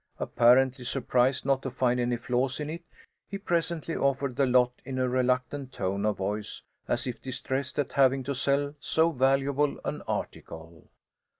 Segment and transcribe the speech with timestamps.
[0.19, 2.81] Apparently surprised not to find any flaws in it,
[3.29, 7.91] he presently offered the lot in a reluctant tone of voice, as if distressed at
[7.91, 10.89] having to sell so valuable an article.